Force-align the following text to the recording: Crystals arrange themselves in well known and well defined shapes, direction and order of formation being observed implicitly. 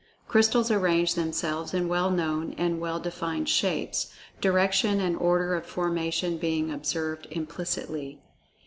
Crystals 0.27 0.71
arrange 0.71 1.13
themselves 1.13 1.75
in 1.75 1.87
well 1.87 2.09
known 2.09 2.55
and 2.57 2.79
well 2.79 2.99
defined 2.99 3.47
shapes, 3.47 4.11
direction 4.39 4.99
and 4.99 5.15
order 5.15 5.53
of 5.53 5.63
formation 5.63 6.39
being 6.39 6.71
observed 6.71 7.27
implicitly. 7.29 8.19